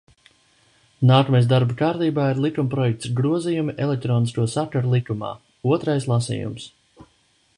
[1.09, 5.29] "Nākamais darba kārtībā ir likumprojekts "Grozījumi Elektronisko sakaru likumā",
[5.75, 6.69] otrais lasījums."